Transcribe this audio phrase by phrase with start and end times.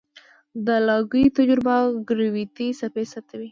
[0.65, 1.75] د لایګو تجربه
[2.07, 3.49] ګرویتي څپې ثبتوي.